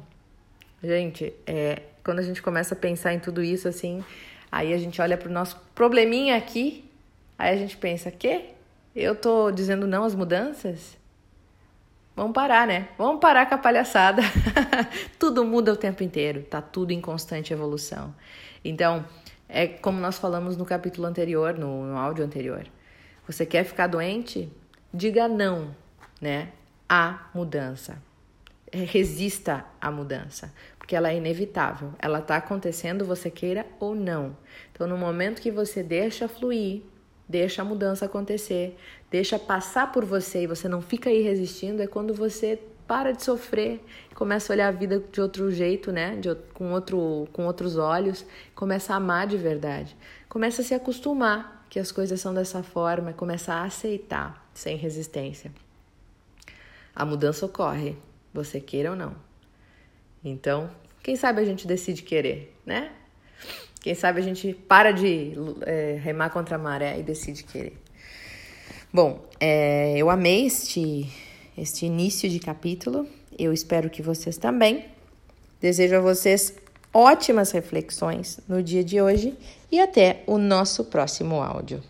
gente, 0.84 1.34
é, 1.46 1.82
quando 2.04 2.20
a 2.20 2.24
gente 2.24 2.42
começa 2.42 2.76
a 2.76 2.78
pensar 2.78 3.14
em 3.14 3.20
tudo 3.20 3.42
isso 3.42 3.68
assim, 3.68 4.04
aí 4.52 4.74
a 4.74 4.78
gente 4.78 5.02
olha 5.02 5.18
para 5.18 5.30
o 5.30 5.32
nosso 5.32 5.58
probleminha 5.74 6.36
aqui, 6.36 6.86
aí 7.38 7.54
a 7.54 7.58
gente 7.58 7.78
pensa, 7.78 8.12
que 8.12 8.57
eu 9.02 9.16
tô 9.16 9.52
dizendo 9.52 9.86
não 9.86 10.04
às 10.04 10.16
mudanças? 10.16 10.98
Vamos 12.16 12.34
parar, 12.34 12.66
né? 12.66 12.90
Vamos 12.98 13.22
parar 13.22 13.46
com 13.46 13.54
a 13.54 13.58
palhaçada. 13.60 14.24
tudo 15.20 15.46
muda 15.46 15.72
o 15.72 15.78
tempo 15.78 16.04
inteiro, 16.04 16.42
tá 16.42 16.60
tudo 16.62 16.92
em 16.92 17.00
constante 17.00 17.54
evolução. 17.54 18.14
Então, 18.66 19.06
é 19.48 19.68
como 19.68 20.00
nós 20.00 20.18
falamos 20.18 20.58
no 20.58 20.66
capítulo 20.66 21.06
anterior, 21.06 21.54
no, 21.54 21.86
no 21.86 21.96
áudio 21.96 22.26
anterior. 22.26 22.66
Você 23.28 23.46
quer 23.46 23.64
ficar 23.66 23.86
doente? 23.86 24.52
Diga 24.92 25.28
não, 25.28 25.76
né? 26.20 26.50
A 26.90 27.30
mudança. 27.36 28.02
resista 28.72 29.64
à 29.80 29.92
mudança, 29.92 30.52
porque 30.80 30.96
ela 30.96 31.12
é 31.12 31.18
inevitável. 31.18 31.94
Ela 32.00 32.18
está 32.18 32.38
acontecendo, 32.38 33.06
você 33.06 33.30
queira 33.30 33.64
ou 33.80 33.94
não. 33.94 34.36
Então, 34.72 34.88
no 34.88 34.98
momento 34.98 35.40
que 35.40 35.52
você 35.52 35.84
deixa 35.84 36.28
fluir, 36.28 36.82
deixa 37.28 37.62
a 37.62 37.66
mudança 37.66 38.06
acontecer, 38.06 38.78
deixa 39.12 39.38
passar 39.38 39.92
por 39.92 40.06
você 40.06 40.44
e 40.44 40.48
você 40.48 40.68
não 40.68 40.82
fica 40.82 41.10
aí 41.10 41.22
resistindo, 41.22 41.82
é 41.82 41.88
quando 41.88 42.14
você 42.14 42.60
para 42.88 43.12
de 43.12 43.22
sofrer, 43.22 43.84
começa 44.16 44.52
a 44.52 44.56
olhar 44.56 44.68
a 44.70 44.72
vida 44.72 45.04
de 45.12 45.20
outro 45.20 45.52
jeito, 45.52 45.92
né? 45.92 46.16
De, 46.16 46.34
com, 46.54 46.72
outro, 46.72 47.28
com 47.34 47.46
outros 47.46 47.78
olhos, 47.78 48.26
começa 48.56 48.94
a 48.94 48.96
amar 48.96 49.28
de 49.28 49.36
verdade, 49.36 49.96
começa 50.30 50.62
a 50.62 50.66
se 50.66 50.74
acostumar 50.74 51.66
que 51.70 51.80
as 51.80 51.92
coisas 51.92 52.22
são 52.22 52.34
dessa 52.34 52.64
forma, 52.64 53.12
começa 53.12 53.54
a 53.54 53.64
aceitar 53.66 54.50
sem 54.54 54.78
resistência. 54.78 55.52
A 56.96 57.06
mudança 57.06 57.46
ocorre, 57.46 57.98
você 58.34 58.62
queira 58.62 58.92
ou 58.92 58.96
não. 58.96 59.16
Então, 60.24 60.70
quem 61.04 61.16
sabe 61.16 61.42
a 61.42 61.46
gente 61.46 61.68
decide 61.68 62.04
querer, 62.04 62.58
né? 62.66 62.92
Quem 63.80 63.96
sabe 63.96 64.20
a 64.20 64.24
gente 64.24 64.54
para 64.54 64.92
de 64.92 65.34
é, 65.62 66.00
remar 66.02 66.30
contra 66.30 66.56
a 66.56 66.60
maré 66.60 67.00
e 67.00 67.04
decide 67.04 67.44
querer. 67.44 67.78
Bom, 68.92 69.26
é, 69.40 69.98
eu 69.98 70.10
amei 70.10 70.46
este, 70.46 71.10
este 71.58 71.86
início 71.86 72.30
de 72.30 72.40
capítulo. 72.40 73.08
Eu 73.38 73.54
espero 73.54 73.90
que 73.90 74.02
vocês 74.02 74.38
também. 74.38 74.86
Desejo 75.60 75.96
a 75.96 76.00
vocês 76.00 76.54
ótimas 76.94 77.52
reflexões 77.52 78.40
no 78.48 78.64
dia 78.64 78.84
de 78.84 79.02
hoje 79.02 79.36
e 79.72 79.80
até 79.80 80.24
o 80.26 80.38
nosso 80.38 80.86
próximo 80.86 81.42
áudio. 81.42 81.84